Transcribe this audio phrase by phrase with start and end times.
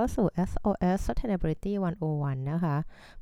[0.00, 1.72] เข้าสู่ SOS Sustainability
[2.12, 2.76] 101 นะคะ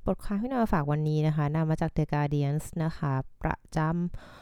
[0.06, 3.78] บทความที่นำมาฝากวันนี้นะคะนำมาจาก The Guardian นะคะ ประจ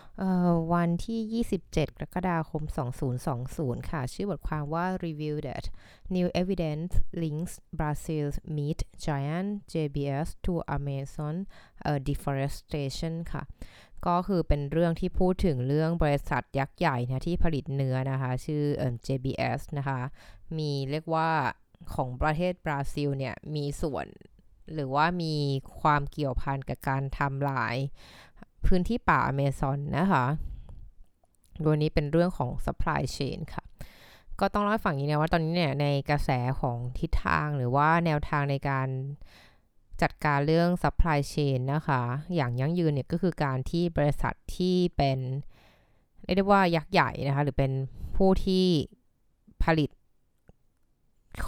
[0.05, 2.63] ำวันที่ 27 กรกฎาคม
[3.27, 5.65] 2020 ค่ะ ชื่อบทความว่า Review that
[6.15, 11.35] New Evidence Links Brazil's Meat Giant JBS to Amazon
[12.09, 13.43] Deforestation ค่ะ
[14.07, 18.63] ก็คือเป็นเรื่องที่พูดถึงเรื่องบริษัทยักษ์ใหญ่นะที่ผลิตเนื้อนะคะ ชื่อ
[19.07, 20.01] JBS นะคะ
[20.59, 21.31] มีเรียกว่า
[21.95, 24.07] ของประเทศบราซิลเนี่ยมีส่วน
[24.75, 25.35] หรือว่ามี
[25.81, 27.77] ความเกี่ยวพันกับการทำลาย
[28.67, 30.25] พื้นที่ป่าอเมซอนนะคะ
[31.63, 33.65] โดยนี้เป็นเรื่องของ supply chain ค่ะ
[34.41, 36.31] ก็ต้องเล่าให้ฟังอย่างนี้นะว่าตอนนี้เนี่ยในกระแส
[36.61, 38.89] ของทิศทางหรือว่าแนวทางในการ
[40.03, 42.01] จัดการเรื่อง supply chain นะคะ
[42.35, 45.19] อย่างยั่งยืนเนี่ยก็คือการที่บริษัทที่เป็น
[46.25, 47.73] เรียกได้ว่ายักษ์ใหญ่นะคะ หรือเป็น
[48.17, 48.67] ผู้ที่
[49.65, 49.91] ผลิต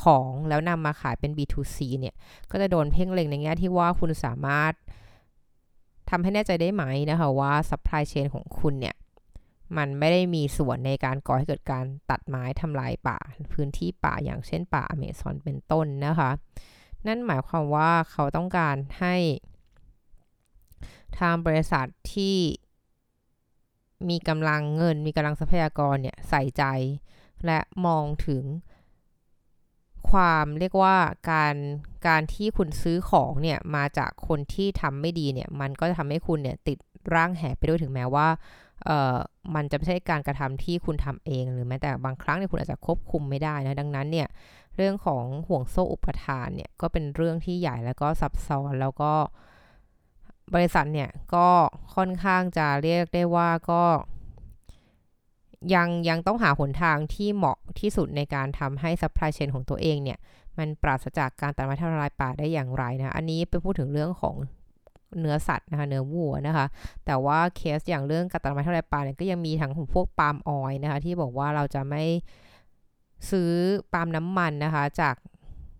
[0.03, 2.15] ของแล้วนำมาขายเป็น B2C เนี่ย
[2.51, 4.73] ก็จะโดนเพ่งเล็งในแง่ที่ว่าคุณสามารถ
[6.11, 8.97] ทำให้แน่ใจได้ไหมนะคะว่า supply chain ของคุณเนี่ย
[9.77, 13.19] มันไม่ได้มีส่วนในการก่อให้เกิดการตัดไม้ทำลายป่า
[13.53, 16.31] พื้นที่ป่าอย่างเช่นป่าอเมซอนเป็นต้นนะคะ
[17.07, 19.17] นั่นหมายความว่าเขาต้องการให้
[21.19, 22.37] ทางบริษัทที่
[24.09, 26.65] มีกำลังเงินมีกำลังทรัพยากรเนี่ยใส่ใจ
[27.47, 28.43] และมองถึง
[30.11, 30.97] ความเรียกว่า
[31.31, 31.55] การ
[32.09, 36.79] การที่คุณซื้อของเนี่ยมาจากคนที่ทำไม่ดีเนี่ยมันก็จะทำให้คุณเนี่ยติด
[37.15, 38.29] ร่างแหไปด้วยถึงแม้ว่า
[38.85, 39.17] เอ่อ
[39.55, 44.29] มันจะไม่ใช่การกระทำที่คุณทำเองหรือแม้แต่บางครั้งเนี่ยคุณอาจจะควบคุมไม่ได้นะดังนั้นเนี่ย
[44.77, 49.13] เรื่องของห่วงโซ่อุปทานเนี่ยก็เป็นเรื่องที่ใหญ่แล้วก็ซับซ้อนแล้วก็
[50.55, 51.49] บริษัทเนี่ยก็
[51.95, 53.83] ค่อนข้างจะเรียกได้ว่าก็
[55.75, 60.19] ยังยังต้องหาหนทางที่เหมาะที่สุดในการทำให้ supply chain ของตัวเองเนี่ย
[60.59, 64.37] มันปราศจากการตัดไม้ทำลายป่าได้อย่างไรนะ อันนี้เป็นพูดถึงเรื่องของ
[65.19, 66.67] เนื้อสัตว์นะคะเนื้อวัวนะคะ
[67.07, 72.05] แต่ว่าเคสอย่างเรื่องการตัดไม้ทำลายป่าเนี่ยก็ยังมีทั้งของพวก palm oil นะคะ ที่บอกว่าเราจะไม่
[73.31, 73.51] ซื้อ
[73.93, 75.15] ปาล์มน้ำมันนะคะ จาก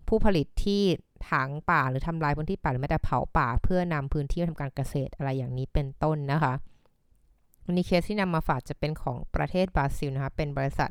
[0.07, 0.83] ผู้ผลิตที่
[1.29, 6.53] ถางป่าหรือทำลายพื้นที่ป่าหรือแม้แต่เผาป่า เพื่อนำพื้นที่มาทำการเกษตรอะไรอย่างนี้เป็นต้นนะคะ
[7.69, 10.89] วันนี้เคสที่นำมาฝากจะเป็นของประเทศบราซิลนะคะ เป็นบริษัท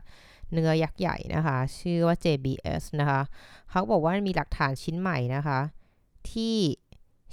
[0.52, 3.20] เนื้อยักษ์ใหญ่นะคะ ชื่อว่า JBS นะคะ
[3.70, 5.60] เขาบอกว่ามีหลักฐานชิ้นใหม่นะคะ
[6.30, 6.56] ที่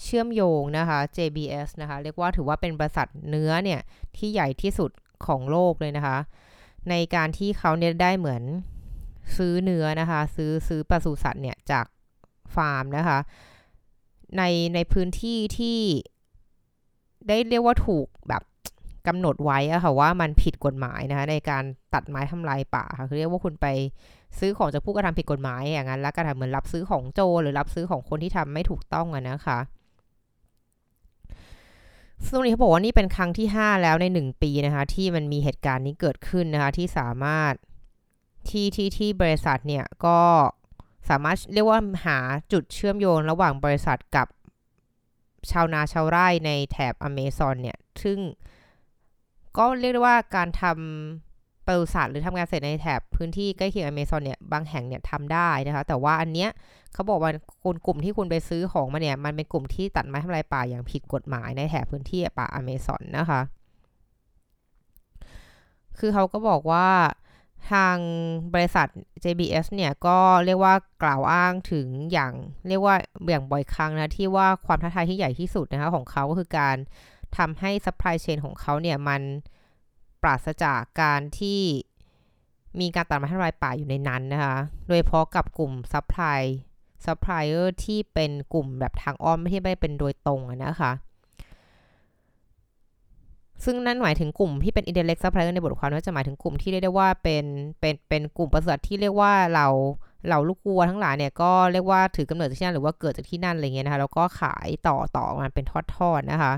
[0.01, 3.81] เชื่อมโยงนะคะ JBS นะคะ เรียกว่าถือว่าเป็นบริษัทเนื้อเนี่ย
[4.17, 4.91] ที่ใหญ่ที่สุด
[5.25, 6.17] ของโลกเลยนะคะ
[6.89, 8.43] ในการที่เขาเนี่ยได้เหมือน
[9.37, 11.85] ซื้อเนื้อนะคะ ซื้อซื้อปศุสัตว์เนี่ยจาก
[12.55, 13.17] ฟาร์มนะคะ
[14.37, 14.43] ใน
[14.75, 15.79] ในพื้นที่ที่
[17.27, 18.43] ได้เรียกว่าถูกแบบ
[19.07, 23.67] กำหนดไว้อะค่ะว่ามันผิดกฎหมายนะคะในการตัดไม้ทำลายป่าค่ะคือเรียกว่าคุณไป
[24.39, 29.59] ซื้อของจากผู้กระทำผิดกฎหมายอย่างนั้นแล้วก็ทำเหมือนรับซื้อของโจรหรือรับซื้อของคนที่ทำไม่ถูกต้องอะนะคะ
[32.27, 37.53] ซึ่งนี้เขาบอกว่านี่เป็นครั้งที่ 5 แล้วใน 1 ปีนะคะ ที่มันมีเหตุการณ์นี้เกิดขึ้นนะคะ ที่สามารถ
[38.49, 40.19] ที่ที่ที่บริษัทเนี่ยก็
[41.09, 42.17] สามารถเรียกว่าหา
[42.51, 44.27] จุดเชื่อมโยงระหว่างบริษัทกับ
[45.51, 48.17] ชาวนาชาวไร่ในแถบอเมซอนเนี่ย ซึ่ง
[49.57, 56.49] ก็เรียกได้ว่าการทำปศุสัตว์หรือทำงานเสร็จในแถบพื้นที่ใกล้เคียงอเมซอนเนี่ยบางแห่งเนี่ยทำได้นะคะ แต่ว่าอันเนี้ย
[56.93, 57.31] เขาบอกว่า
[57.63, 63.41] คนกลุ่มที่คุณไปซื้อของมาเนี่ยมันเป็นกลุ่มที่ตัดไม้ทำลายป่าอย่างผิดกฎหมายในแถบพื้นที่ป่าอเมซอนนะคะ
[65.99, 66.87] คือเขาก็บอกว่า
[67.71, 67.97] ทาง
[68.53, 68.87] บริษัท
[69.23, 70.73] JBS เนี่ยก็เรียกว่า
[71.03, 72.33] กล่าวอ้างถึงอย่าง
[72.67, 72.95] เรียกว่า
[73.29, 76.77] อย่างบ่อยครั้งนะที่ว่าความท้าทายที่ใหญ่ที่สุดนะคะของเขาก็คือการ
[77.37, 79.21] ทำให้ซัพพลายเชนของเขาเนี่ยมัน
[80.21, 81.61] ปราศจากการที่
[82.79, 84.55] มีการตัดไม้ทำลายป่าอยู่ในนั้นนะคะ
[84.87, 86.41] โดยเฉพาะกับกลุ่ม supply
[87.05, 90.91] supplier ที่เป็นกลุ่มแบบทางอ้อมไม่ที่ไม่เป็นโดยตรงนะคะ
[93.63, 97.45] ซึ่งนั่นหมายถึงกลุ่มที่เป็น indirect supplier ในบทความนั้นจะหมายถึงกลุ่มที่เรียกได้ว่าเป็น
[97.79, 99.67] เป็นเป็นกลุ่มปศุสัตว์ที่เรียกว่าเหล่า
[100.29, 106.53] เหล่าลูกวัวทั้งหลายเนี่ยก็เรียกว่าถือกำเนิดจากที่นั่นหรือว่าเกิดจากที่นั่นอะไรเงี้ยนะคะแล้วก็ขายต่อต่อมาเป็นทอดๆนะคะ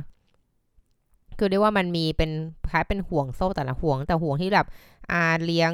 [1.38, 2.32] คือเรียกว่ามันมีเป็น
[2.70, 4.68] คล้ายเป็นห่วงโซ่แต่ละห่วง แต่ห่วงที่แบบ
[5.12, 5.72] อาเลี้ยง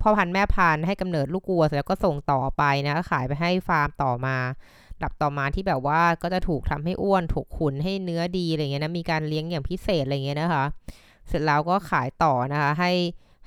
[0.00, 4.36] พ่อพันธุ์แม่พันธุ์ให้กำเนิดลูกวัวเสร็จแล้วก็ส่งต่อไปนะขายไปให้ฟาร์มต่อมา
[5.02, 10.64] ดับต่อมาที่แบบว่าก็จะถูกทำให้อ้วนถูกขุนให้เนื้อดีอะไรเงี้ยนะมีการเลี้ยงอย่างพิเศษอะไรเงี้ยนะคะ
[11.28, 12.92] เสร็จแล้วก็ขายต่อนะคะให้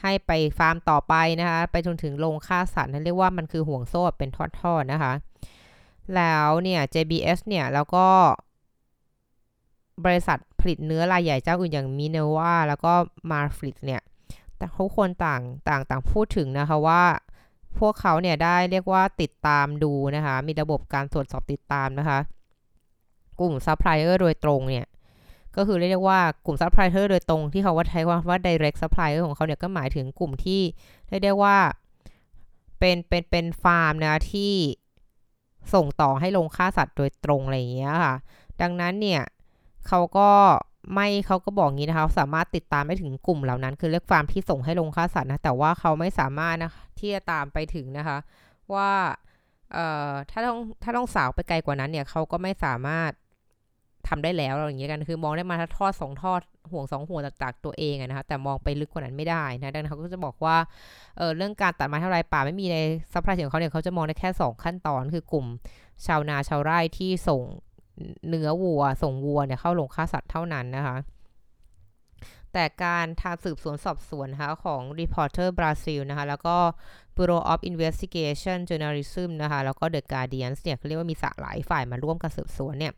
[0.02, 4.30] ให้ไปฟาร์มต่อไปนะคะไปจนถึงโรงฆ่าสัตว์นั่นเรียกว่ามันคือห่วงโซ่เป็น
[4.60, 5.14] ทอดๆนะคะ
[6.16, 8.08] แล้วเนี่ย JBS เนี่ยแล้วก็
[10.06, 12.94] บริษัทผลิตเนื้อรายใหญ่เจ้าอื่นอย่าง Minerva แล้วก็
[13.32, 14.02] Marfrig เนี่ย
[14.58, 17.04] แต่ทุกคนต่างต่างต่างพูดถึงนะคะว่า
[17.80, 22.20] พวกเขาเนี่ยได้เรียกว่าติดตามดูนะคะ มีระบบการตรวจสอบติดตามนะคะ
[23.40, 24.86] กลุ่มซัพพลายเออร์โดยตรงเนี่ย
[25.56, 30.62] ก็คือเรียกว่ากลุ่มซัพพลายเออร์โดยตรงที่เขาว่าใช้ว่าว่า direct supplier ของเขาเนี่ยก็หมายถึงกลุ่มที่
[31.08, 31.58] เรียกได้ว่า
[32.80, 34.54] เป็นเป็นเป็นฟาร์มนะที่
[35.74, 38.16] ส่งต่อให้ลงฆ่าสัตว์โดยตรงอะไรอย่างเงี้ยค่ะ
[38.62, 39.22] ดังนั้นเนี่ย
[39.88, 40.30] เขาก็
[40.94, 48.18] ไม่เขาก็บอกงี้นะคะสามารถติดตามได้ถึงกลุ่มเหล่านั้น คือเลือกฟาร์มที่ส่งให้ลงฆ่าสัตว์นะแต่ว่าเขาไม่สามารถนะที่จะตามไปถึงนะคะ
[48.74, 48.90] ว่า
[49.74, 53.12] เอ่อถ้าต้องถ้าต้องสาวไปไกลกว่านั้นเนี่ยเขาก็ไม่สามารถ
[54.08, 56.42] ทำได้แล้วอะไรอย่างเงี้ยกันคือมองได้มาถ้าทอดสองทอด
[56.72, 60.58] ห่วงสองห่วงจากตัวเองนะคะแต่มองไปลึกกว่านั้นไม่ได้นะดังนั้นเขาก็จะบอกว่า
[61.18, 62.78] เออเรื่องการตัดไม้ทำลายป่าไม่มีใน
[63.14, 65.46] supply ของเขาเนี่ยเขาจะมองได้แค่ 2 ขั้นตอนคือกลุ่ม
[66.06, 67.42] ชาวนาชาวไร่ที่ส่ง
[68.30, 70.98] เนื้อวัว ส่งวัวเนี่ยเข้าโรงฆ่าสัตว์เท่านั้นนะคะ
[72.54, 76.58] แต่การทางสืบสวนสอบสวนนะคะของ Reporter Brazil นะคะ แล้วก็
[77.16, 82.94] Bureau of Investigation Journalism นะคะ แล้วก็ The Guardian เนี่ยเขาเรียกว่ามีสหลายฝ่ายมาร่วมกันสืบสวนเนี่ย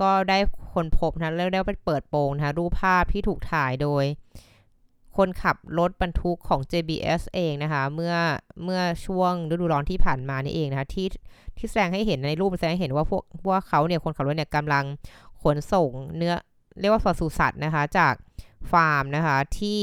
[0.00, 0.38] ก็ได้
[0.74, 4.04] ค้นพบนะแล้วได้ไปเปิดโปงนะคะรูปภาพที่ถูกถ่ายโดย
[5.16, 8.14] คนขับรถบรรทุกของ JBS เองนะคะ เมื่อ
[8.64, 11.06] เมื่อช่วงฤดูร้อนที่ผ่านมานี่เองนะคะที่
[11.56, 14.84] ที่แสดงให้เห็นในรูปแสดงให้เห็นว่าพวกว่าเขาเนี่ยคนขับรถเนี่ยกำลัง
[15.42, 16.34] ขนส่งเนื้อ
[16.80, 18.14] เรียกว่าปศุสัตว์นะคะ จาก
[18.70, 19.82] ฟาร์มนะคะที่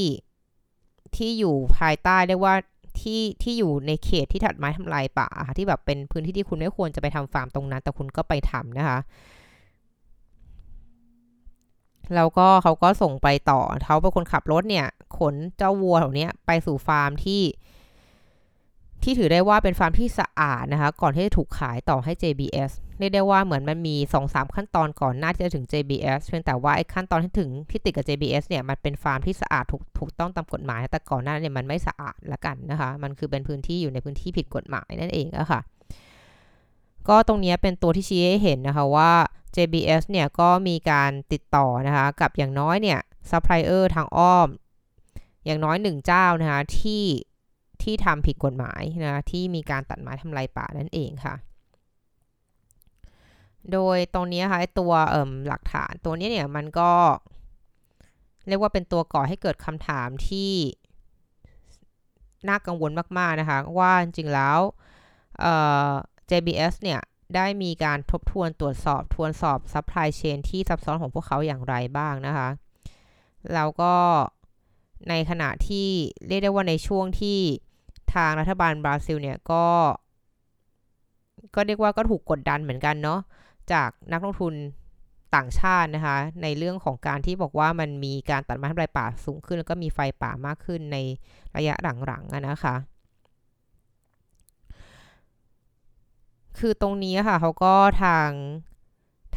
[1.16, 2.54] ที่อยู่ภายใต้เรียกว่า
[3.00, 8.98] ที่ที่อยู่ในเขตที่ถัดไม้ทำลายป่าที่แบบเป็นพื้นที่ที่คุณไม่ควรจะไปทำฟาร์มตรงนั้น แต่คุณก็ไปทำนะคะ
[12.14, 14.86] แล้วก็เขาก็ส่งไปต่อเขาเป็นคนขับรถเนี่ย
[15.18, 17.42] ขนเจ้าวัวเหล่านี้ไปสู่ฟาร์มที่
[19.02, 35.60] ที่ถือได้ว่าเป็นฟาร์มที่สะอาดนะคะ ก่อนที่จะถูกขายต่อให้ JBS เรียกได้ว่าเหมือนมันมี 2-3 ขั้นตอนก่อนหน้าที่จะถึง JBS เพียงแต่ว่าไอ้ขั้นตอนที่ถึงที่ติดกับ JBS เนี่ยมันเป็นฟาร์มที่สะอาดถูกถูกต้องตามกฎหมาย แต่ก่อนหน้าเนี่ยมันไม่สะอาดละกันนะคะ มันคือเป็นพื้นที่อยู่ในพื้นที่ผิดกฎหมายนั่นเองอะค่ะ
[37.08, 39.10] ก็ตรงนี้เป็นตัวที่ชี้ให้เห็นนะคะว่า
[39.56, 43.00] JBS เนี่ยก็มีการติดต่อนะคะกับอย่างน้อยเนี่ย
[43.30, 44.48] ซัพพลายเออร์ทางอ้อม
[45.44, 47.04] อย่างน้อยหนึ่งเจ้านะคะที่
[47.82, 51.34] ที่ทำผิดกฎหมายนะที่มีการตัดไม้ทำลายป่านั่นเองค่ะ
[53.72, 56.92] โดยตรงนี้ค่ะตัวเอ่มหลักฐานตัวนี้เนี่ยมันก็
[58.48, 60.52] เรียกว่าเป็นตัวก่อให้เกิดคำถามที่
[62.48, 64.58] น่ากังวลมาก ๆ นะคะ ว่าจริงแล้ว
[66.30, 67.00] JBS เนี่ย
[67.36, 72.48] ได้มีการทบทวนตรวจสอบทวนสอบ supply chain ที่ซับซ้อนของพวกเขาอย่างไรบ้างนะคะ
[73.54, 73.94] แล้วก็
[75.08, 75.88] ในขณะที่
[76.26, 77.38] เรียกได้ว่าในช่วงที่
[78.14, 79.64] ทางรัฐบาลบราซิลเนี่ยก็
[81.54, 83.20] ก็เรียกว่าก็ถูกกดดันเหมือนกันเนาะ
[83.72, 84.54] จากนักลงทุน
[85.34, 90.96] ต่างชาตินะคะ ในเรื่องของการที่บอกว่ามันมีการตัดไม้ทำลายป่าสูงขึ้น แล้วก็มีไฟป่ามากขึ้นใน
[91.56, 91.74] ระยะ
[92.06, 92.74] หลังๆนะคะ
[96.62, 98.30] คือตรงนี้ค่ะเขาก็ทาง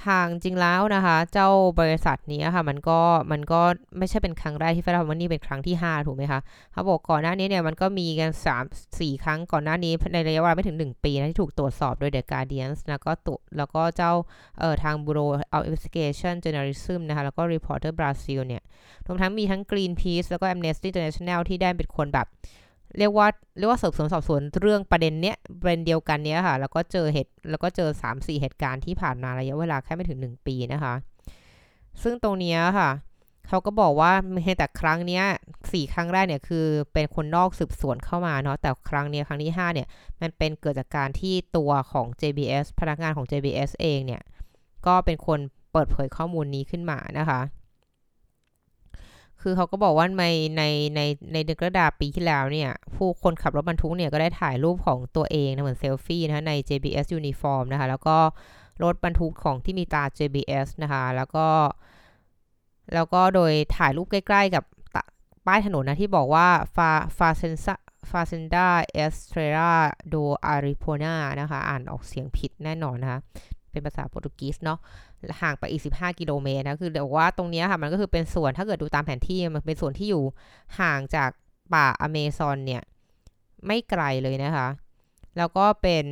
[0.06, 1.50] ทางจริงแล้วนะคะ เจ้า
[1.80, 3.00] บริษัทนี้ค่ะ มันก็
[3.32, 3.62] มันก็
[3.98, 6.40] ไม่ใช่เป็นครั้งแรกที่เฟดวันนี้เป็นครั้งที่ 5 ถูกไหมคะ
[6.72, 8.32] เขาบอกก่อนหน้านี้เนี่ยมันก็มีกัน
[8.64, 14.12] 3 4 ครั้งก่อนหน้านี้ในระยะเวลาไม่ถึง 1 ปีนะที่ถูกตรวจสอบโดย The Guardian แล้วก็ตุแล้วก็เจ้า
[14.60, 18.62] เอ่อทาง Bureau of Investigation Journalism นะคะ แล้วก็ Reporter Brazil เนี่ย
[19.08, 22.28] รวมทั้งมีทั้ง Greenpeace แล้วก็ Amnesty International ที่ได้เป็นคนแบบ
[22.98, 23.28] เรียกว่า
[23.58, 30.94] เรียกว่าสืบสวนสอบสวนเรื่องประเด็นเนี้ยประเด็นเดียวกันเนี้ยค่ะ แล้วก็เจอเหตุแล้วก็เจอ 3 4 เหตุการณ์ที่ผ่านมาระยะเวลาแค่ไม่ถึง 1 ปีนะคะ
[32.04, 32.90] ซึ่งตรงนี้ค่ะ
[33.48, 34.12] เขาก็บอกว่า
[34.58, 35.24] แต่ครั้งเนี้ย
[35.72, 39.88] สี่ครั้งแรกเนี่ยคือเป็นคนนอกสืบสวนเข้ามาเนาะแต่ครั้งเนี้ยครั้งที่ 5 เนี่ย
[40.22, 44.22] มันเป็นเกิดจากการที่ตัวของ JBS พนักงานของ JBS เองเนี่ย
[44.88, 45.40] ก็เป็นคน
[45.72, 47.40] เปิดเผยข้อมูลนี้ขึ้นมานะคะ
[49.48, 50.26] คือเขาก็บอกว่าใน
[50.58, 50.64] ใน
[50.96, 51.02] ใน
[51.34, 58.18] ในเดือนกรกฎาปีที่แล้วเนี่ย ผู้คนขับรถบรรทุกเนี่ยก็ได้ถ่ายรูปของตัวเองนะเหมือนเซลฟี่นะใน JBS uniform นะคะ แล้วก็
[58.84, 61.48] รถบรรทุกของที่มีตรา JBS นะคะ แล้วก็
[62.94, 64.64] แล้วก็โดยถ่ายรูปใกล้ ๆ กับ
[65.48, 67.74] ป้ายถนนนะที่บอกว่าฟาฟาเซนซา
[68.10, 69.74] ฟาเซนดาเอสเทรา
[70.08, 73.20] โดอาริโพนานะคะ อ่านออกเสียงผิดแน่นอนนะคะ
[73.76, 74.80] เป็นภาษาโปรตุเกสเนาะ
[75.42, 80.24] ห่างไปอีก 15 กิโลเมตรนะคือเดี๋ยวว่าตรงนี้ค่ะมันก็คือเป็นส่วนถ้าเกิดดูตามแผนที่มันเป็นส่วนที่อยู่
[80.80, 81.30] ห่างจาก
[81.74, 82.84] ป่าอเมซอนเนี่ย
[83.66, 84.68] ไม่ไกลเลยนะคะ
[85.38, 86.06] แล้วก็เป็น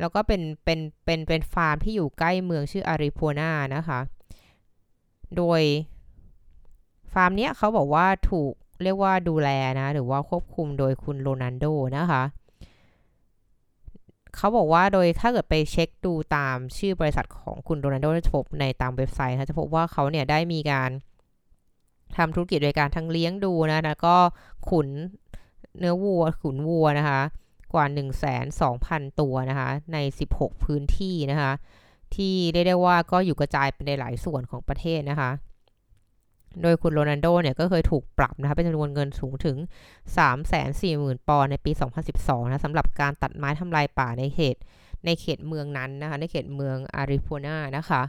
[0.00, 4.00] แล้วก็เป็นเป็นเป็นเป็นฟาร์มที่อยู่ใกล้เมืองชื่ออาริโพนานะคะ
[5.36, 5.62] โดย
[7.12, 9.48] ฟาร์มเนี้ยเขาบอกว่าถูกเรียกว่าดูแล
[9.80, 12.22] นะ หรือว่าควบคุมโดยคุณโรนันโดนะคะ
[14.36, 20.90] เขาบอกว่าโดยถ้าเกิดไปเช็คดูตามชื่อบริษัทของคุณโดนัลโดจะพบในตามเว็บไซต์นะจะพบว่าเขาเนี่ยได้มีการ
[22.16, 24.16] ทำธุรกิจโดยการทั้งเลี้ยงดูนะแล้วก็
[24.68, 24.88] ขุน
[25.78, 27.20] เนื้อวัว ขุนวัวนะคะ
[27.72, 28.08] กว่า 1 2 0
[28.60, 29.98] 0 0 ตัวนะคะ ใน
[30.32, 31.52] 16 พื้นที่นะคะ
[32.14, 35.30] ที่เรียกได้ว่าก็อยู่กระจายเป็นในหลายส่วนของประเทศนะคะ
[36.62, 39.56] โดยคุณโรนันโดเนี่ยก็เคยถูกปรับนะคะเป็นจำนวนเงินสูงถึง
[40.42, 41.72] 340,000 ปอนด์ในปี
[42.12, 44.56] 2012 นะสำหรับการตัดไม้ทำลายป่าในเขต
[45.06, 48.02] ในเขตเมืองนั้นนะคะ ในเขตเมืองอาริโพนานะคะ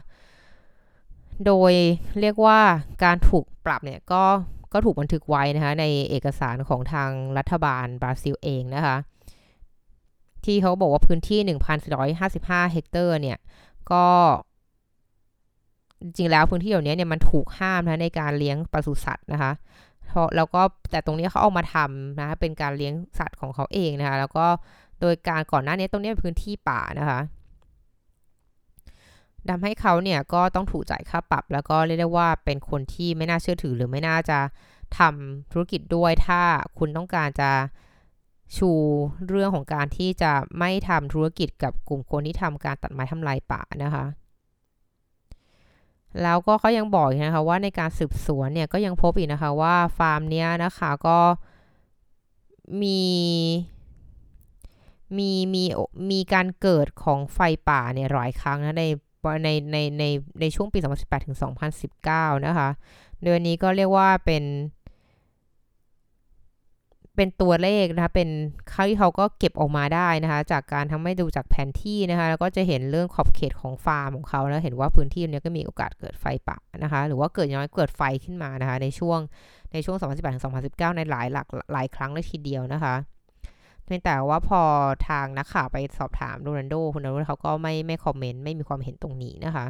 [1.46, 1.72] โดย
[2.20, 2.60] เรียกว่า
[3.04, 4.24] การถูกปรับเนี่ยก็
[4.72, 8.96] ก็ถูกบันทึกไว้นะคะ ในเอกสารของทางรัฐบาลบราซิลเองนะคะ
[10.44, 11.40] ที่เขาบอกว่าพื้นที่
[12.06, 13.38] 1,455 เฮกตาร์เนี่ย
[13.92, 14.06] ก็
[16.04, 19.52] จริงแล้วพื้นที่เหล่านี้เนี่ยมันถูกห้ามนะในการเลี้ยงปศุสัตว์นะคะ
[20.08, 24.46] เพราะแล้วก็แต่ตรงนี้เขาเอามาทำนะะเป็นการเลี้ยงสัตว์ของเขาเองนะคะแล้วก็
[25.00, 27.20] โดยการก่อนหน้านี้ตรงนี้เป็นพื้นที่ป่านะคะ
[29.50, 34.38] ทำให้เขาเนี่ยก็ต้องถูกจ่ายค่าปรับ แล้วก็เรียกได้ว่าเป็นคนที่ไม่น่าเชื่อถือหรือไม่น่าจะ
[34.98, 36.40] ทำธุรกิจด้วยถ้า
[36.78, 37.50] คุณต้องการจะ
[38.56, 38.70] ชู
[39.28, 44.04] เรื่องของการที่จะไม่ทำธุรกิจกับกลุ่มคนที่ทำการตัดไม้ทำลายป่านะคะ
[46.22, 51.18] แล้วก็เขายังบอกนะคะว่าในการสืบสวนเนี่ยก็ยังพบอีกนะคะว่าฟาร์มเนี้ยนะคะก็
[52.82, 53.02] มี
[55.18, 55.62] มีมี
[56.10, 58.84] มีการเกิดของไฟป่าเนี่ยหลายครั้งนะใน
[59.44, 60.04] ในในใน
[60.40, 61.36] ในช่วงปี 2018 ถึง
[61.90, 62.68] 2019 นะคะ
[63.22, 64.44] เดือนนี้ก็เรียกว่าเป็น
[67.16, 68.28] เป็นตัวเลขนะคะ เป็น
[68.70, 79.18] เขาที่เขาก็เก็บออกมาได้นะคะ จากการทำให้ดูจากแผนที่นะคะ แล้วก็จะเห็นเรื่องขอบเขตของฟาร์มของเขาแล้วเห็นว่าพื้นที่นี้ก็มีโอกาสเกิดไฟป่านะคะ หรือว่าเกิดน้อยเกิดไฟขึ้นมานะคะ ในช่วง
[79.72, 80.44] ในช่วง 2018ถึง
[80.74, 82.94] 2019 ในหลายหลักหลายครั้งเลยทีเดียวนะคะ
[83.84, 84.60] เพียงแต่ว่าพอ
[85.08, 89.66] ทางนักข่าวไปสอบถามโรนันโดคุณโรนันโดเขาก็ไม่ไม่คอมเมนต์ไม่มีความเห็นตรงนี้นะคะ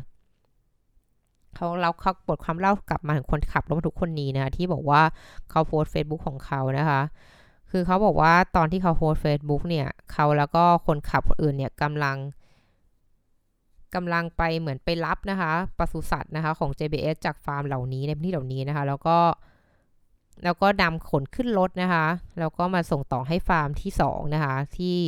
[1.57, 5.03] เขาเล่าเขาบทความเล่ากลับมาถึงคนขับรถบรรทุกคนนี้นะคะที่บอกว่า
[5.51, 7.01] เขาโพสต์เฟซบุ๊กของเขานะคะ
[7.71, 12.17] คือเขาบอกว่าตอนที่เขาโพสต์เฟซบุ๊กเนี่ยเขาแล้วก็คนขับคนอื่นเนี่ยกำลัง
[13.95, 19.17] กำลังไปเหมือนไปรับนะคะปศุสัตว์นะคะของ JBS จากฟาร์มเหล่านี้ในพื้นที่เหล่านี้นะคะ แล้วก็
[20.45, 22.07] แล้วก็นำขนขึ้นรถนะคะ
[22.39, 24.99] แล้วก็มาส่งต่อให้ฟาร์มที่2นะคะ ที่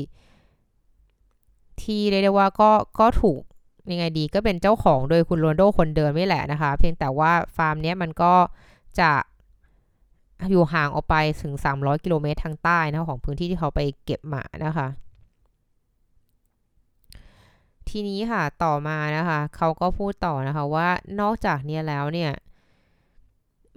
[1.83, 3.43] ที่เรียกได้ว่าก็ก็ถูก
[3.91, 8.35] ยังไงดีก็เป็นเจ้าของโดยคุณโรนโดคนเดิมนี่แหละนะคะ เพียงแต่ว่าฟาร์มนี้มันก็
[9.01, 9.11] จะ
[10.51, 14.89] อยู่ห่างออกไปถึง 300 กิโลเมตรทางใต้นะของพื้นที่ที่เขาไปเก็บหมานะคะ
[17.89, 20.89] ทีนี้ค่ะต่อมานะคะ เขาก็พูดต่อนะคะว่า
[21.21, 22.33] นอกจากนี้แล้วเนี่ย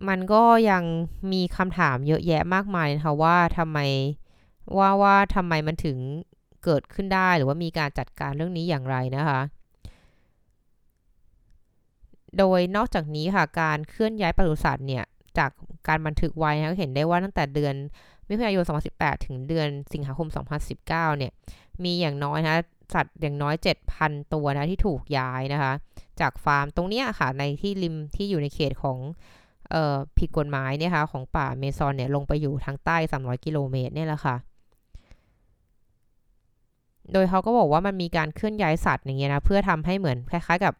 [0.07, 0.83] มันก็ยัง
[1.31, 3.79] มีคำถามเยอะแยะมากมายนะคะว่าทำไม
[4.77, 5.97] ว่าว่าทำไมมันถึง
[6.63, 9.39] เกิดขึ้นได้หรือว่ามีการจัดการเรื่องนี้อย่างไรนะคะ
[12.37, 15.03] โดยนอกจากนี้ค่ะการเคลื่อนย้ายปศุสัตว์เนี่ย
[15.37, 15.49] จาก
[15.87, 17.75] การบันทึกไว้นะเห็นได้ว่าตั้งแต่เดือน
[18.27, 18.63] มิถุนายน
[18.95, 20.27] 2018 ถึงเดือนสิงหาคม
[20.73, 21.31] 2019 เนี่ย
[21.83, 22.55] มีอย่างน้อยนะ
[22.93, 23.55] สัตว์อย่างน้อย
[23.93, 25.73] 7,000 ตัวนะที่ถูกย้ายนะคะ
[26.21, 28.97] จากฟาร์มตรงนี้ค่ะในที่ริมที่อยู่ในเขตของ
[30.17, 34.35] ผิดกฎหมายเนี่ยค่ะของป่าเมซอนเนี่ยลงไปอยู่ทางใต้ 300 กิโลเมตรเนี่ยแหละค่ะ
[37.13, 40.73] โดยเขาก็บอกว่ามันมีการเคลื่อนย้ายสัตว์อย่างเงี้ยนะเพื่อทำให้เหมือนคล้ายๆกับ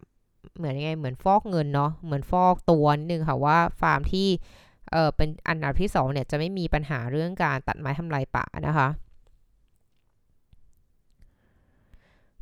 [0.58, 4.28] เหมือนยังไงเหมือนฟอกเงินเนาะเหมือนฟอกตัวนิดนึงค่ะว่าฟาร์มที่
[4.92, 8.88] เออเป็นอันดับที่2เนี่ยจะไม่มีปัญหาเรื่องการตัดไม้ทำลายป่านะคะ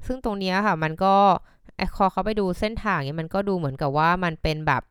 [0.06, 1.16] ซึ่งตรงนี้ค่ะมันก็
[1.76, 4.84] ไอคอเขาไปดูเส้นทางเนี่ยมันก็ดูเหมือนกับว่ามันเป็นแบบ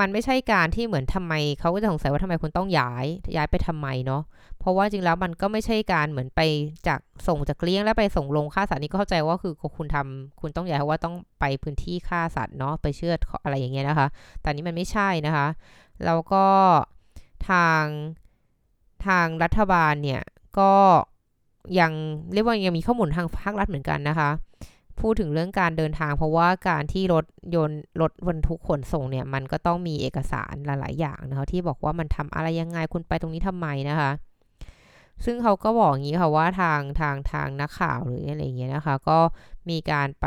[0.00, 4.22] มันไม่ใช่การที่เหมือนทำไมเขาก็จะสงสัยว่าทำไมคุณต้องย้ายย้ายไปทำไมเนาะ
[4.58, 6.40] เพราะว่าจริงแล้วมันก็ไม่ใช่การเหมือนไป
[6.88, 14.08] จากส่งจากเลี้ยงแล้วไปส่งลงฆ่าสัตว์นี่ก็เข้าใจว่าคือคุณทำคุณต้องย้ายเพราะว่าต้องไปพื้นที่ฆ่าสัตว์เนาะไปเชือดอะไรอย่างเงี้ยนะคะ
[14.40, 15.46] แต่นี้มันไม่ใช่นะคะ
[16.04, 16.44] แล้วก็
[17.48, 17.84] ทาง
[19.06, 20.22] ทางรัฐบาลเนี่ย
[20.58, 20.72] ก็
[21.80, 21.92] ยัง
[22.32, 24.30] เรียกว่ายังมีข้อมูลทางภาครัฐเหมือนกันนะคะ
[25.00, 27.24] พูดถึงเรื่องการเดินทาง เพราะว่าการที่รถ
[27.54, 34.10] ยนต์รถบรรทุกขนส่งเนี่ย มันก็ต้องมีเอกสารหลาย ๆ อย่างนะคะที่บอกว่ามันทำอะไรยังไงคุณไปตรงนี้ทำไมนะคะ
[35.24, 39.18] ซึ่งเขาก็บอกอย่างนี้ค่ะว่าทางทางทางนักข่าวหรืออะไรเงี้ยนะคะ ก็
[39.70, 40.26] มีการไป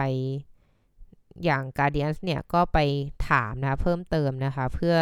[1.44, 2.78] อย่าง Guardians เนี่ยก็ไป
[3.30, 4.96] ถามนะเพิ่มเติมนะคะ เพื่อ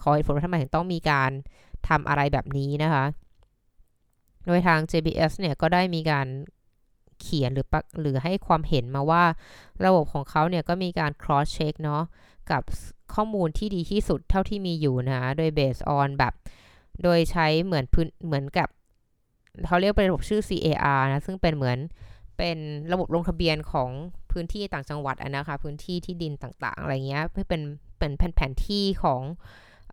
[0.00, 1.30] ขอเหตุผลว่าทำไมถึงต้องมีการ
[1.88, 3.04] ทำอะไรแบบนี้นะคะ
[4.46, 6.26] โดยทาง JBS เนี่ยก็ได้มีการ
[7.22, 7.66] เขียนหรือ
[8.00, 9.24] หรือให้ความเห็นมาว่า
[9.84, 12.02] ระบบของเขาเนี่ยก็มีการ cross check เนาะ
[12.50, 12.62] กับ
[13.14, 16.32] ข้อมูลที่ดีที่สุดเท่าที่มีอยู่นะ โดย based on แบบ
[17.02, 18.68] โดยใช้เหมือนพื้นเหมือนกับ
[19.66, 21.78] เขาเรียกเป็นระบบชื่อ CAR นะ ซึ่งเป็นเหมือน
[22.38, 22.58] เป็น
[22.92, 23.90] ระบบลงทะเบียนของ
[24.32, 27.62] พื้นที่ต่างจังหวัดนะคะ พื้นที่ที่ดินต่างๆ อะไรเงี้ยเพื่อเป็น
[27.98, 29.20] เป็นแผนที่ของ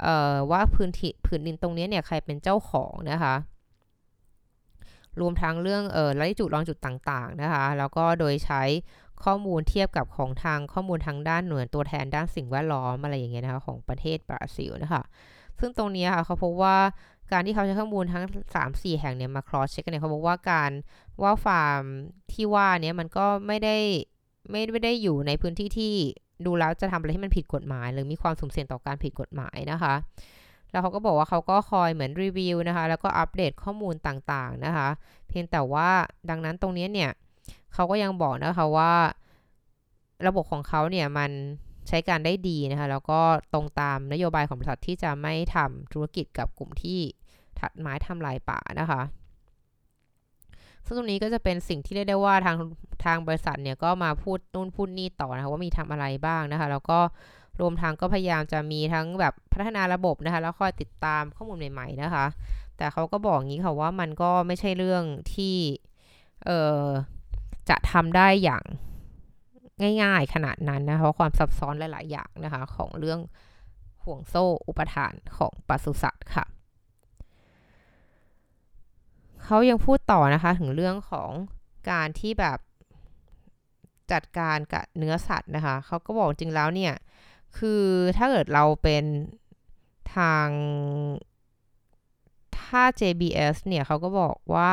[0.02, 3.36] เอ่อว่าพื้นที่พื้นดินตรงนี้เนี่ยใครเป็นเจ้าของนะคะ
[5.22, 8.62] รวมทั้งเรื่องเออละจุดรองจุดต่างๆนะคะ แล้วก็โดยใช้
[9.24, 15.04] ข้อมูลเทียบกับของทางข้อมูลทางด้านหน่วยตัวแทนด้านสิ่งแวดล้อมอะไรอย่างเงี้ยนะคะของประเทศบราซิลนะคะ
[15.60, 16.78] ซึ่งตรงนี้ค่ะเขาพบว่า
[17.32, 18.24] การที่เขาใช้ข้อมูลทั้ง
[18.64, 20.72] 3-4 แห่งเนี่ยมา cross check กันเนี่ยเขาบอกว่าการ
[21.22, 21.84] ว่าฟาร์ม
[22.34, 23.78] ที่ว่าเนี้มันก็ไม่ได้
[24.50, 25.94] ไม่ไม่ได้อยู่ในพื้นที่ที่
[26.46, 29.94] ดูแล้วจะทำอะไรที่มันผิดกฎหมาย หรือมีความสุ่มเสี่ยงต่อการผิดกฎหมายนะคะ
[30.72, 34.88] แล้วเขาก็บอกว่าเขาก็คอยเหมือนรีวิวนะคะ แล้วก็อัปเดตข้อมูลต่างๆนะคะ
[35.28, 35.90] เพียงแต่ว่า
[36.30, 37.12] ดังนั้นตรงนี้เนี่ย
[37.74, 38.94] เขาก็ยังบอกนะคะว่า
[40.28, 41.32] ระบบของเขาเนี่ยมัน
[41.88, 43.20] ใช้การได้ดีนะคะ แล้วก็
[43.54, 47.00] ตรงตามนโยบายของบริษัทที่จะไม่ทำธุรกิจกับกลุ่มที่
[47.60, 49.02] ถัดไม้ทำลายป่านะคะ
[50.86, 52.56] ซึ่งตรงนี้ก็จะเป็นสิ่งที่เรียกได้ว่าทาง
[53.06, 57.00] ทางบริษัทเนี่ยก็มาพูดนู่นพูดนี่ต่อนะคะว่ามีทำอะไรบ้างนะคะ แล้วก็
[57.62, 62.26] รวมทั้งก็พยายามจะมีทั้งแบบพัฒนาระบบนะคะ แล้วคอยติดตามข้อมูลใหม่ ๆ นะคะ
[62.78, 65.56] แต่เขาก็บอกงี้ค่ะว่ามันก็ไม่ใช่เรื่องที่
[66.46, 66.52] เอ
[66.82, 66.84] อ
[67.70, 68.64] จะทำได้อย่าง
[70.04, 73.20] ง่ายๆขนาดนั้นนะคะเพราะความซับซ้อนหลาย ๆ อย่างนะคะ ของเรื่อง
[74.04, 76.46] ห่วงโซ่อุปทานของปศุสัตว์ค่ะ
[79.44, 81.32] เขายังพูดต่อนะคะถึงเรื่องของ
[81.92, 82.60] การที่แบบ
[84.12, 86.94] จัดการกับเนื้อสัตว์นะคะ เขาก็บอกจริงแล้วเนี่ย
[87.58, 87.84] คือ
[88.18, 89.04] ถ้าเกิดเราเป็น
[90.16, 90.48] ทาง
[92.60, 94.72] ถ้า JBS เนี่ยเขาก็บอกว่า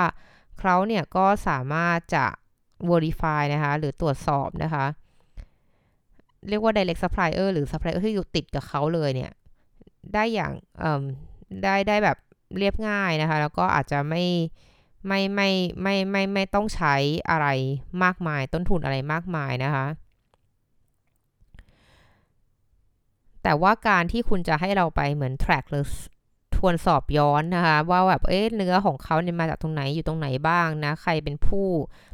[0.58, 2.26] เขาเนี่ยก็สามารถจะ
[2.90, 4.86] verify นะคะหรือตรวจสอบนะคะ
[6.48, 9.32] เรียกว่า direct supplier หรือ supplier ที่อยู่ติดกับเขาเลยเนี่ย
[10.14, 10.52] ได้อย่าง
[11.62, 12.18] ได้ได้แบบ
[12.58, 14.24] เรียบง่ายนะคะ แล้วก็อาจจะไม่
[15.06, 15.50] ไม่ไม่
[15.82, 16.94] ไม่ไม่ไม่ต้องใช้
[17.30, 17.46] อะไร
[18.02, 19.86] มากมาย ต้นทุนอะไรมากมายนะคะ
[23.46, 25.84] แต่ว่าการที่คุณจะให้เราไปเหมือน track หรือ
[26.56, 31.66] ทวนสอบย้อนนะคะ ว่าแบบเอ๊ะเนื้อของเขาเนี่ยมาจากตรงไหนอยู่ตรงไหนบ้างนะ ใครเป็นผู้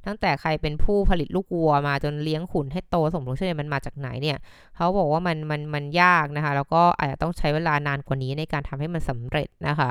[0.06, 4.38] ตั้งแต่ใครเป็นผู้ผลิตลูกวัวมาจนเลี้ยงขุนให้โตสมบูรณ์เช่นมันมาจากไหนเนี่ย
[4.76, 9.90] เขาบอกว่ามันมันมันยากนะคะ แล้วก็อาจจะต้องใช้เวลานานกว่านี้ในการทำให้มันสำเร็จนะคะ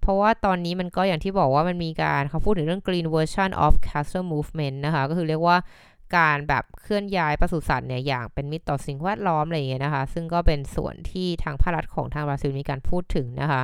[0.00, 5.56] เพราะว่าตอนนี้มันก็อย่างที่บอกว่ามันมีการเขาพูดถึงเรื่อง green version of castle movement นะคะ ก็คือเรียกว่า
[6.16, 13.62] การแบบเคลื่อนย้ายปศุสัตว์เนี่ยอย่างเป็นมิตรต่อสิ่งแวดล้อมอะไรอย่างเงี้ยนะคะ ซึ่งก็เป็นส่วนที่ทางภาครัฐของทางบราซิลมีการพูดถึงนะคะ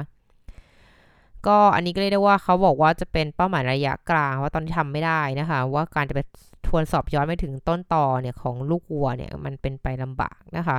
[1.46, 6.20] ก็อันนี้ก็เรียกได้ว่าเขาบอกว่าจะเป็นเป้าหมายระยะกลางว่าตอนที่ทำไม่ได้นะคะ ว่าการจะไป
[6.66, 10.78] ทวนสอบย้อนไปถึงต้นต่อเนี่ยของลูกวัวเนี่ยมันเป็นไปลำบากนะคะ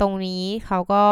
[0.00, 1.04] ตรงนี้เขาก็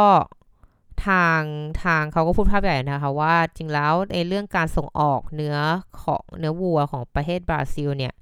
[1.07, 1.43] ทาง
[1.85, 5.57] ทางเขาก็พูดภาพใหญ่นะคะว่าจริงแล้วในเรื่องการส่งออกเนื้อ
[6.03, 8.15] ของเนื้อวัวของประเทศบราซิลเนี่ย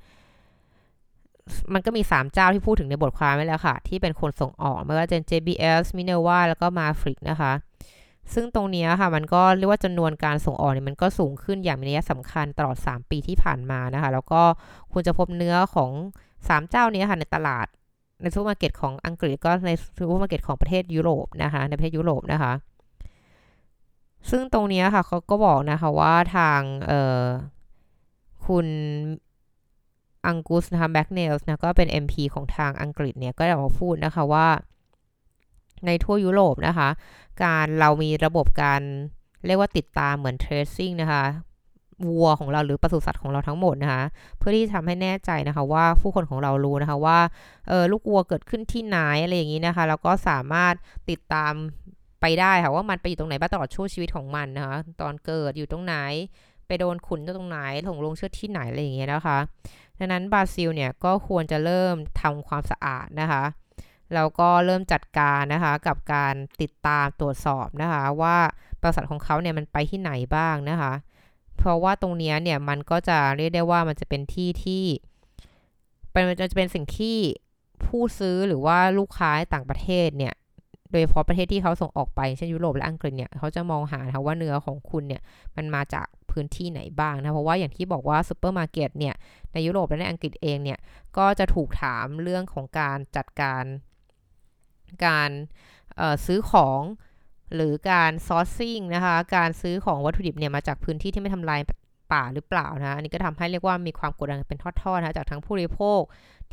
[1.72, 7.52] มันก็มี 3 เจ้าที่พูดถึงในบทความไว้แล้วค่ะ ที่เป็นคนส่งออก ไม่ว่าจะ JBS Minerva แล้วก็ Mafric นะคะ
[8.34, 14.42] ซึ่งตรงนี้ค่ะ มันก็เรียกว่าจำนวนการส่งออกเนี่ยมันก็สูงขึ้นอย่างมีนัยสำคัญตลอด 3 ปีที่ผ่านมานะคะ แล้วก็
[14.92, 15.90] คุณจะพบเนื้อของ
[16.32, 17.66] 3 เจ้านี้ค่ะในตลาด
[18.22, 22.52] ในซูเปอร์มาร์เก็ตของอังกฤษก็ในซูเปอร์มาร์เก็ตของประเทศยุโรปนะคะ ในประเทศยุโรปนะคะ
[24.30, 27.24] ซึ่งตรงนี้ค่ะเขาก็บอกนะคะว่าทางเอ่อ
[28.46, 28.66] คุณ
[30.26, 34.48] อังกุสนะคะแบ็กเนลส์นะก็เป็น MP ของทางอังกฤษเนี่ยก็ได้มาพูดนะคะว่า
[35.86, 36.88] ในทั่วยุโรปนะคะ
[37.44, 38.82] การเรามีระบบการ
[39.46, 41.24] เรียกว่าติดตามเหมือน tracing นะคะ
[42.08, 44.02] วัวของเราหรือปศุสัตว์ของเราทั้งหมดนะคะ
[44.38, 47.18] เพื่อที่ทำให้แน่ใจนะคะว่าผู้คนของเรารู้นะคะว่า
[47.68, 50.74] เออลูกวัวเกิดขึ้นที่ไหนอะไรอย่างนี้นะคะแล้วก็สามารถ
[51.10, 51.52] ติดตาม
[52.20, 55.96] ไปได้ค่ะว่ามันไปอยู่ตรงไหนบ้างตลอดช่วงชีวิตของมันนะคะตอนเกิดอยู่ตรงไหน
[56.66, 59.38] ไปโดนขุนตรงไหนถงลงเชือดที่ไหนอะไรอย่างเงี้ยนะคะ
[59.98, 63.44] ดังนั้นบราซิลเนี่ยก็ควรจะเริ่มทำความสะอาดนะคะ
[64.14, 68.36] แล้วก็เริ่มจัดการนะคะกับการติดตามตรวจสอบนะคะ ว่า
[68.82, 70.92] บริษัทของเขาเนี่ยมันไปที่ไหนบ้างนะคะ
[71.62, 74.84] เพราะว่าตรงนี้เนี่ยมันก็จะเรียกได้ว่ามันจะเป็นที่ที่
[76.12, 77.16] เป็นจะเป็นสิ่งที่
[77.86, 80.34] ผู้ซื้อหรือว่าลูกค้าต่างประเทศเนี่ย
[80.90, 85.22] โดยเฉพาะประเทศที่เขาส่งออกไปเช่นยุโรปและอังกฤษเนี่ยเขาจะมองหาค่ะว่าเนื้อของคุณเนี่ย
[85.56, 89.14] มันมาจากพื้นที่ไหนบ้างนะเพราะว่าอย่างที่บอกว่าซูเปอร์มาร์เก็ตเนี่ย
[89.52, 90.78] ในยุโรปและในอังกฤษเองเนี่ย
[91.18, 93.64] ก็จะถูกถามเรื่องของการจัดการ
[95.06, 95.30] การ
[96.26, 96.80] ซื้อของ
[97.54, 101.60] หรือการ sourcing นะคะการซื้อของวัตถุดิบเนี่ยมาจากพื้นที่ที่ไม่ทำลาย
[102.12, 106.00] ป่าหรือเปล่านะอันนี้ก็ทำให้เรียกว่ามีความกดดันเป็นทอดๆนะจากทั้งผู้บริโภค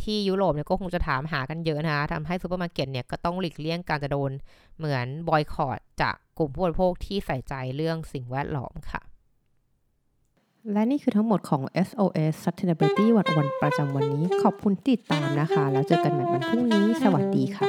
[0.02, 4.32] ที่ยุโรปเนี่ยก็คงจะถามหากันเยอะนะคะทำให้ซูเปอร์มาร์เก็ตเนี่ยก็ต้องหลีกเลี่ยงการจะโดน
[4.78, 9.02] เหมือนบอยคอตจากกลุ่มผู้บริโภคที่ใส่ใจเรื่องสิ่งแวดล้อมค่ะ
[10.74, 17.68] และนี่คือทั้งหมดของ SOS Sustainability วันวันประจำวันนี้ ขอบคุณติดตามนะคะ แล้วเจอกันใหม่วันพรุ่งนี้ สวัสดีค่ะ